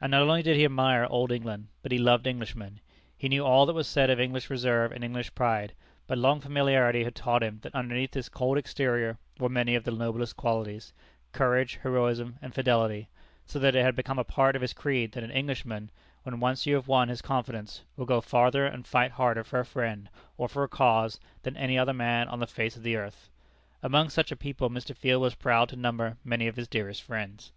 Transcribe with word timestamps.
And 0.00 0.12
not 0.12 0.22
only 0.22 0.42
did 0.42 0.56
he 0.56 0.64
admire 0.64 1.04
Old 1.10 1.30
England, 1.30 1.66
but 1.82 1.92
he 1.92 1.98
loved 1.98 2.26
Englishmen. 2.26 2.80
He 3.14 3.28
knew 3.28 3.44
all 3.44 3.66
that 3.66 3.74
was 3.74 3.86
said 3.86 4.08
of 4.08 4.18
English 4.18 4.48
reserve 4.48 4.90
and 4.90 5.04
English 5.04 5.34
pride, 5.34 5.74
but 6.06 6.16
long 6.16 6.40
familiarity 6.40 7.04
had 7.04 7.14
taught 7.14 7.42
him 7.42 7.58
that 7.60 7.74
underneath 7.74 8.12
this 8.12 8.30
cold 8.30 8.56
exterior 8.56 9.18
were 9.38 9.50
many 9.50 9.74
of 9.74 9.84
the 9.84 9.90
noblest 9.90 10.34
qualities 10.38 10.94
courage, 11.32 11.78
heroism 11.82 12.38
and 12.40 12.54
fidelity 12.54 13.10
so 13.44 13.58
that 13.58 13.76
it 13.76 13.84
had 13.84 13.94
become 13.94 14.18
a 14.18 14.24
part 14.24 14.56
of 14.56 14.62
his 14.62 14.72
creed 14.72 15.12
that 15.12 15.22
an 15.24 15.30
Englishman, 15.30 15.90
when 16.22 16.40
once 16.40 16.64
you 16.64 16.74
have 16.76 16.88
won 16.88 17.10
his 17.10 17.20
confidence, 17.20 17.82
will 17.98 18.06
go 18.06 18.22
farther 18.22 18.64
and 18.64 18.86
fight 18.86 19.10
harder 19.10 19.44
for 19.44 19.60
a 19.60 19.66
friend 19.66 20.08
or 20.38 20.48
for 20.48 20.64
a 20.64 20.68
cause 20.68 21.20
than 21.42 21.54
any 21.58 21.76
other 21.76 21.92
man 21.92 22.28
on 22.28 22.38
the 22.38 22.46
face 22.46 22.78
of 22.78 22.82
the 22.82 22.96
earth. 22.96 23.28
Among 23.82 24.08
such 24.08 24.32
a 24.32 24.36
people 24.36 24.70
Mr. 24.70 24.96
Field 24.96 25.20
was 25.20 25.34
proud 25.34 25.68
to 25.68 25.76
number 25.76 26.16
many 26.24 26.46
of 26.46 26.56
his 26.56 26.66
dearest 26.66 27.02
friends. 27.02 27.52